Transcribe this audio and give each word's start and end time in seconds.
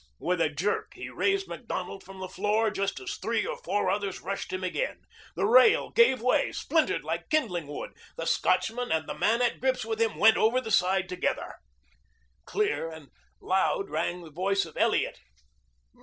With 0.17 0.41
a 0.41 0.49
jerk 0.49 0.95
he 0.95 1.11
raised 1.11 1.47
Macdonald 1.47 2.03
from 2.03 2.17
the 2.17 2.27
floor 2.27 2.71
just 2.71 2.99
as 2.99 3.17
three 3.17 3.45
or 3.45 3.55
four 3.57 3.91
others 3.91 4.19
rushed 4.23 4.51
him 4.51 4.63
again. 4.63 5.03
The 5.35 5.45
rail 5.45 5.91
gave 5.91 6.23
way, 6.23 6.51
splintered 6.53 7.03
like 7.03 7.29
kindling 7.29 7.67
wood. 7.67 7.91
The 8.17 8.25
Scotchman 8.25 8.91
and 8.91 9.07
the 9.07 9.13
man 9.13 9.43
at 9.43 9.59
grips 9.59 9.85
with 9.85 10.01
him 10.01 10.15
went 10.15 10.37
over 10.37 10.59
the 10.59 10.71
side 10.71 11.07
together. 11.07 11.53
Clear 12.45 12.89
and 12.89 13.11
loud 13.39 13.91
rang 13.91 14.23
the 14.23 14.31
voice 14.31 14.65
of 14.65 14.75
Elliot. 14.75 15.19